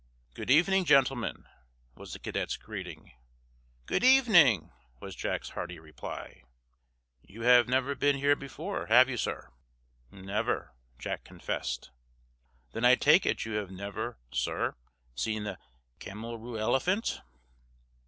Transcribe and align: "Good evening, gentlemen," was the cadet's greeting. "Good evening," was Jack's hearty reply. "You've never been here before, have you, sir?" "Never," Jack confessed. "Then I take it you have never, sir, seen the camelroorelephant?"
"Good 0.33 0.49
evening, 0.49 0.85
gentlemen," 0.85 1.45
was 1.93 2.11
the 2.13 2.17
cadet's 2.17 2.57
greeting. 2.57 3.11
"Good 3.85 4.03
evening," 4.03 4.71
was 4.99 5.15
Jack's 5.15 5.49
hearty 5.49 5.77
reply. 5.77 6.41
"You've 7.21 7.67
never 7.67 7.93
been 7.93 8.15
here 8.15 8.35
before, 8.35 8.87
have 8.87 9.07
you, 9.09 9.17
sir?" 9.17 9.51
"Never," 10.09 10.73
Jack 10.97 11.23
confessed. 11.23 11.91
"Then 12.71 12.83
I 12.83 12.95
take 12.95 13.27
it 13.27 13.45
you 13.45 13.51
have 13.57 13.69
never, 13.69 14.17
sir, 14.33 14.75
seen 15.13 15.43
the 15.43 15.59
camelroorelephant?" 15.99 17.21